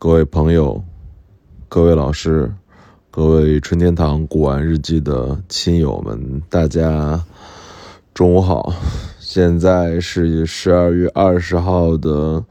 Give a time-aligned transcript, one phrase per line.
[0.00, 0.80] 各位朋友，
[1.68, 2.54] 各位老师，
[3.10, 7.24] 各位春天堂古玩日记的亲友们，大家
[8.14, 8.72] 中午好！
[9.18, 12.44] 现在是十二月二十号的，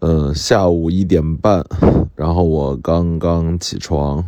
[0.00, 1.64] 呃，下午一点半，
[2.16, 4.24] 然后我刚刚起床。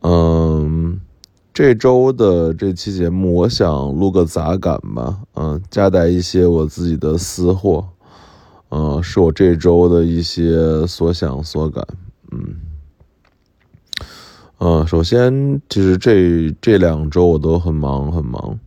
[0.00, 1.00] 嗯，
[1.54, 7.86] 这周的这期节目，我想录个杂感吧，嗯，夹带一些我自己的私货。
[8.72, 11.84] 嗯，是我这周的一些所想所感，
[12.30, 12.54] 嗯，
[14.58, 18.60] 呃，首先，其实这这两周我都很忙很忙，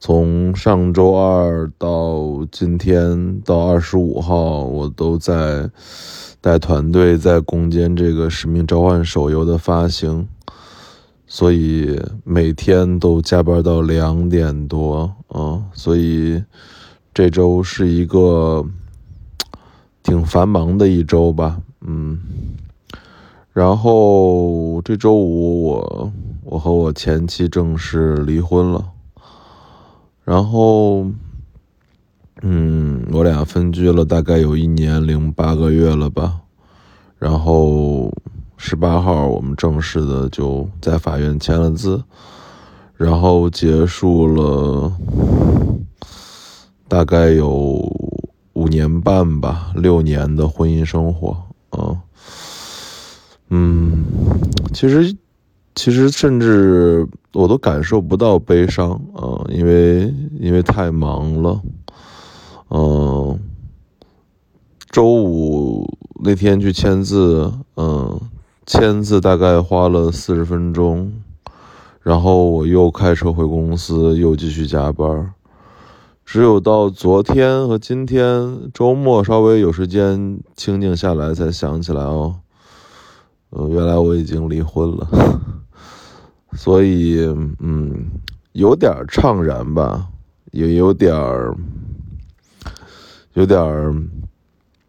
[0.00, 5.70] 从上周二到今天到二十五号，我都在
[6.40, 10.26] 带团队在攻坚这个《使命召唤》手游的发行，
[11.28, 16.42] 所以每天都加班到两点多啊，所以
[17.14, 18.66] 这周是一个。
[20.02, 22.18] 挺繁忙的一周吧，嗯，
[23.52, 26.12] 然后这周五我
[26.44, 28.84] 我和我前妻正式离婚了，
[30.24, 31.06] 然后，
[32.42, 36.40] 嗯，我俩分居了大概有一年零八个月了吧，
[37.18, 38.12] 然后
[38.56, 42.02] 十八号我们正式的就在法院签了字，
[42.96, 44.92] 然后结束了
[46.88, 47.88] 大概有。
[48.54, 51.36] 五年半吧，六年的婚姻生活，
[51.70, 52.00] 嗯，
[53.48, 54.04] 嗯，
[54.74, 55.16] 其实，
[55.74, 61.60] 其实甚至我都感受不到悲伤，啊，因为因为太忙了，
[62.68, 63.38] 嗯，
[64.90, 65.86] 周五
[66.22, 68.20] 那天去签字，嗯，
[68.66, 71.10] 签字大概花了四十分钟，
[72.02, 75.32] 然后我又开车回公司，又继续加班。
[76.24, 82.36] 只有到昨天和今天周末稍微有时间清静下来，才想起来哦，
[83.50, 85.08] 呃，原来我已经离婚了，
[86.56, 87.18] 所以
[87.58, 88.06] 嗯，
[88.52, 90.08] 有点怅然吧，
[90.52, 91.54] 也有点儿，
[93.34, 94.10] 有点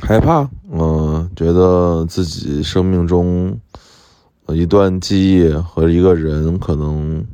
[0.00, 3.58] 害怕，嗯，觉得自己生命中
[4.48, 7.24] 一段记忆和一个人可能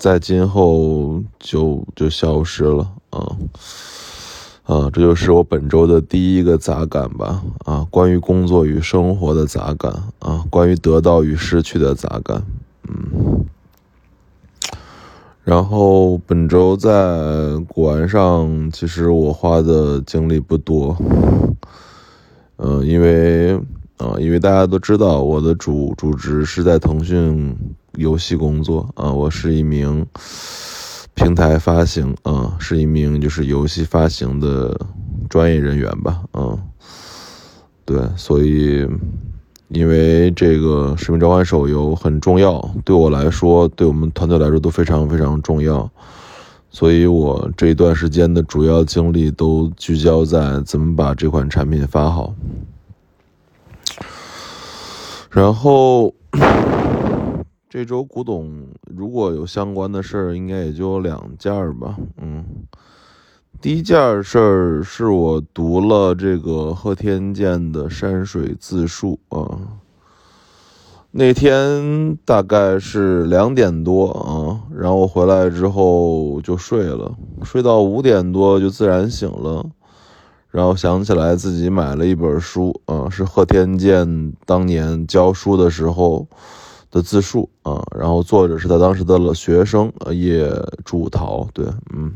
[0.00, 2.90] 在今后就就消失了。
[3.10, 3.36] 啊，
[4.64, 7.42] 啊，这就是我本周的第一个杂感吧。
[7.66, 12.42] 啊，关于工作与生活的杂感，啊，关于得到与失去的杂感。
[12.88, 13.44] 嗯，
[15.44, 20.96] 然后本周在古玩上，其实我花的精力不多。
[22.56, 23.52] 嗯，因为
[23.98, 27.54] 啊，因为大家都知道，我的主主职是在腾讯
[27.96, 28.88] 游戏工作。
[28.94, 30.06] 啊，我是一名。
[31.12, 34.80] 平台发行，啊，是一名就是游戏发行的
[35.28, 36.58] 专业人员吧，嗯，
[37.84, 38.88] 对，所以
[39.68, 45.90] 因为这个《使命召唤》手游很重要，对我来说，对我们团队来说都非常非常重要，
[46.70, 52.32] 所以我这一段时间的主要精力都聚焦在怎么把这款产品发好，
[55.28, 56.14] 然后。
[57.72, 61.96] 这周古董如果有相关的事儿，应该也就两件儿吧。
[62.20, 62.44] 嗯，
[63.60, 69.56] 第一件事儿是我读了这个贺天健的山水自述啊。
[71.12, 79.64] 那天大概是两点多啊，然后回来之后就睡了，睡到五点多就自然醒了，
[80.50, 86.26] 然后想起来自己买了一本书啊，是贺天健当年教书的时候。
[86.90, 90.50] 的自述啊，然后作者是他当时的了学生叶
[90.84, 91.64] 祝陶，对，
[91.94, 92.12] 嗯，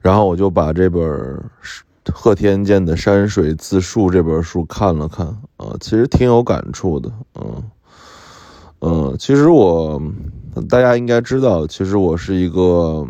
[0.00, 1.02] 然后我就把这本
[2.12, 7.62] 贺天健的山水自述这本书看了看啊，其实挺有感触的，嗯
[8.80, 10.00] 嗯，其实我
[10.68, 13.04] 大家应该知道，其实我是一个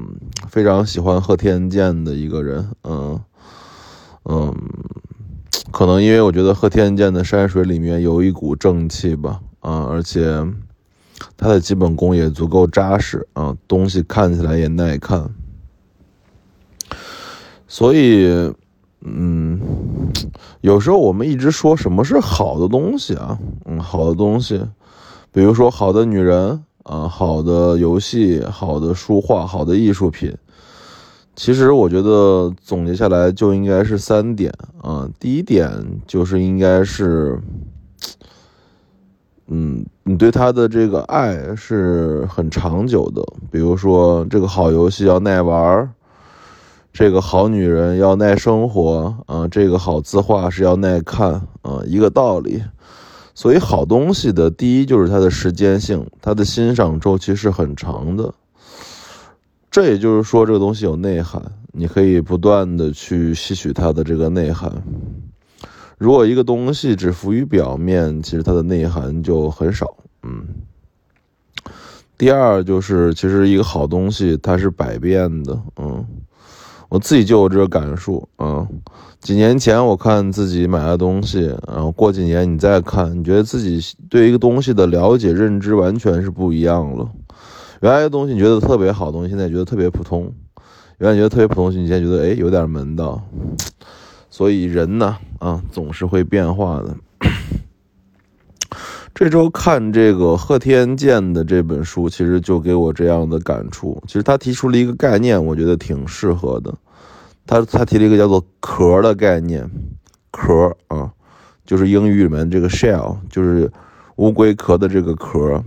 [0.49, 3.21] 非常喜欢贺天健的一个人，嗯
[4.25, 4.55] 嗯，
[5.71, 9.41] 可能因为我觉得贺天健的山水里面有一股正气吧。
[9.69, 10.43] 啊，而且
[11.37, 15.29] 它的基本功也足够扎实啊，东西看起来也耐看，
[17.67, 18.51] 所以，
[19.03, 19.61] 嗯，
[20.63, 24.65] 有时候我们一直说什么是好的东西啊，嗯，好的东西，
[25.31, 30.35] 比如说好的女人啊，好的游戏，好的书画，好的艺术品，
[31.37, 34.51] 其实我觉得总结下来就应该是三点
[34.81, 35.71] 啊，第一点
[36.07, 37.39] 就是应该是。
[40.09, 43.23] 你对他的这个爱是很长久的。
[43.51, 45.91] 比如说，这个好游戏要耐玩儿，
[46.95, 52.63] 这个好女人要耐生活啊，这个好字画是要耐看啊，一个道理。
[53.35, 58.33] 所以好东西的第一就是它的时间性，它的欣赏周期是很长的。
[59.71, 64.73] 这也就是说，这个东西有内涵，你可以不断的去吸取它的这个内涵。
[65.99, 69.97] 如果一个东西只浮于表面，其实它的内涵就很少。
[70.23, 70.47] 嗯。
[72.17, 75.61] 第二就是，其实一个好东西它是百变的。
[75.77, 76.07] 嗯。
[76.89, 78.67] 我自己就有这个感受嗯！
[79.21, 83.79] 几年前我看自己买的东西，然后过几年你再看，你觉得自己
[84.09, 87.07] 对一个东西的了解认知完全是不一样了。
[87.83, 90.33] 原来的东西你觉得特别好东西，现在觉得特别普通；
[90.97, 93.23] 原来觉得特别普通，你现在觉得哎有点门道。
[94.39, 96.97] 所以人呢，啊，总是会变化的。
[99.13, 104.01] 这周看这个贺天健的这本书，其实就给我这样的感触。
[104.07, 106.73] 其实他提出了一个概念，我觉得挺适合的。
[107.47, 109.69] 他他提了一个叫做“壳”的概念，
[110.31, 111.11] 壳啊，
[111.67, 113.69] 就是英语里面这个 shell，就是
[114.19, 115.61] 乌龟壳的这个壳。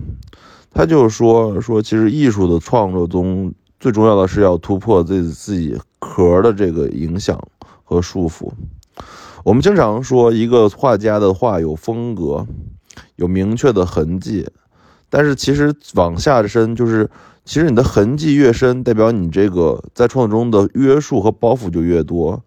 [0.72, 7.38] 他就说说，其实艺术的创作中最重要的是要突破自己自己壳的这个影响
[7.84, 8.50] 和束缚。
[9.44, 12.46] 我们经常说，一个画家的画有风格。
[13.16, 14.46] 有明确的痕迹，
[15.08, 17.08] 但是其实往下深，就是
[17.42, 22.42] 其实你的痕迹越深，代表你这个在创作中的约束和包袱就越多，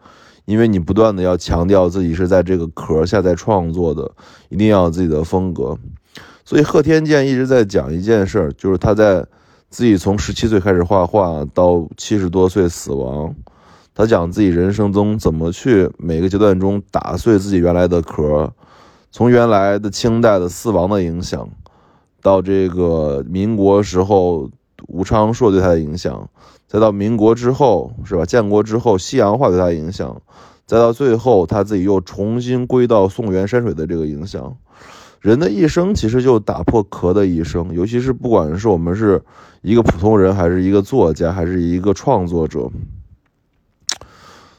[0.45, 4.11] 因为你不断的要强调自己是在这个壳下在创作的，
[4.49, 5.75] 一定要有自己的风格。
[6.43, 9.25] 所以贺天健一直在讲一件事儿，就是他在
[9.69, 13.33] 自己从十七岁开始画画到七十多岁死亡，
[13.95, 18.53] 他讲自己人生中怎么去每个阶段中打碎自己原来的壳。
[19.09, 21.49] 从原来的清代的四王的影响，
[22.21, 24.51] 到这个民国时候
[24.89, 26.29] 吴昌硕对他的影响，
[26.67, 28.25] 再到民国之后是吧？
[28.25, 30.21] 建国之后西洋画对他的影响，
[30.65, 34.57] 再到最后他自己又重新归到宋元山水的这个影响。
[35.21, 39.23] 人的一生其实就打破壳的一生，尤其是不管是我们是
[39.61, 42.69] 一个普通人，还是一个作家，还是一个创作者。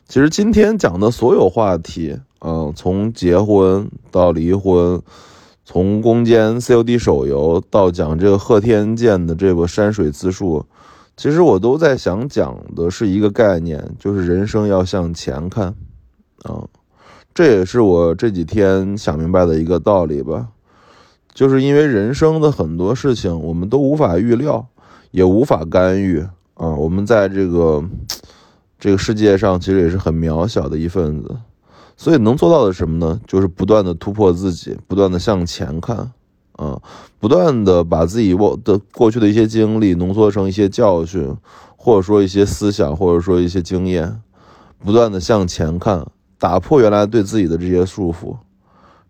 [0.09, 2.17] 其实今天讲的所有话题。
[2.41, 5.03] 嗯，从结婚到离婚，
[5.65, 10.65] 从攻坚 COD 手游到讲这个贺天剑的这个山水自述，
[11.17, 15.75] 其实我都在想讲的是一个概念，就是人生要向前看。
[16.45, 16.63] 啊，
[17.35, 20.47] 这也是我这几天想明白的一个道理吧。
[21.35, 24.65] 就是因为人生的很多事情我们都无法预料，
[25.11, 26.21] 也无法干预
[26.55, 26.69] 啊。
[26.77, 27.83] 我们在这个
[28.79, 31.37] 这个世界上其实也是很渺小的一份子。
[31.97, 33.19] 所以能做到的什么呢？
[33.27, 36.13] 就是不断的突破自己，不断的向前看，
[36.57, 36.79] 啊，
[37.19, 41.35] 不断的把自己过的过去的一些经历浓缩成一些教训，
[41.75, 44.21] 或者说一些思想，或者说一些经验，
[44.85, 46.07] 不断的向前看，
[46.39, 48.37] 打破原来对自己的这些束缚，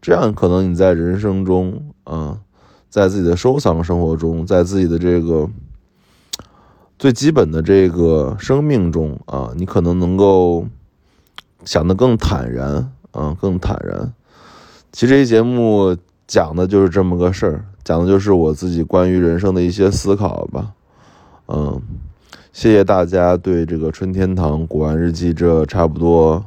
[0.00, 2.38] 这样可能你在人生中，啊，
[2.88, 5.50] 在自己的收藏生活中，在自己的这个
[6.98, 10.66] 最基本的这个生命中，啊，你可能能够。
[11.64, 14.12] 想得更坦然，嗯，更坦然。
[14.92, 15.96] 其实这期节目
[16.28, 20.72] 讲的就是这么个事儿，讲的就是我自己关于人生的一些思考吧。
[21.48, 21.82] 嗯，
[22.52, 26.44] 谢谢大家对这个春天堂古玩日记这差不多，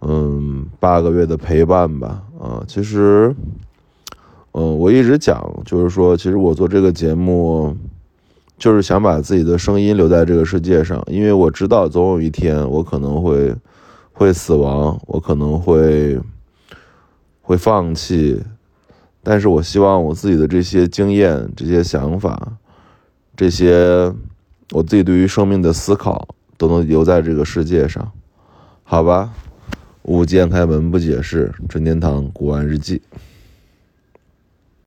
[0.00, 2.22] 嗯，八个月的陪伴吧。
[2.40, 3.36] 啊，其实，
[4.52, 7.76] 嗯，我一直讲，就是说，其实我做这个节目，
[8.58, 13.54] 就是想把自己的声音留在这个世界上，因为我知道总有一天我可能会。
[14.18, 16.18] 会死亡，我可能会
[17.42, 18.42] 会放弃，
[19.22, 22.56] 但是我希望我自己的这些经验、这些想法、
[23.36, 24.10] 这些
[24.70, 28.10] 我自己对于生命的思考，都能留在这个世界上，
[28.84, 29.30] 好吧？
[30.04, 33.02] 勿见开门不解释，春天堂古玩日记。